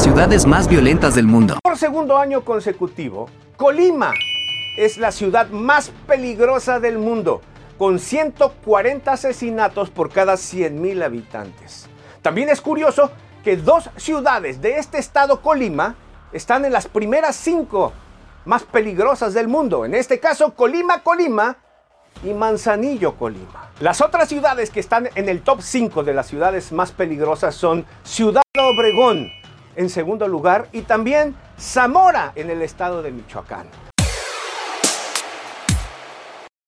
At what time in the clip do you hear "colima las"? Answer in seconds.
23.16-24.00